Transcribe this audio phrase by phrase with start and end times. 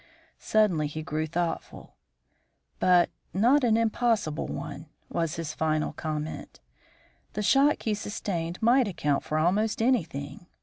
[0.39, 1.93] Suddenly he grew thoughtful.
[2.79, 6.59] "But not an impossible one," was his final comment.
[7.33, 10.47] "The shock he sustained might account for almost anything.